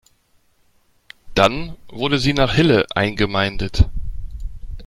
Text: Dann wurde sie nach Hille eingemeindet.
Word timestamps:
Dann 1.35 1.75
wurde 1.89 2.17
sie 2.17 2.33
nach 2.33 2.55
Hille 2.55 2.87
eingemeindet. 2.95 3.87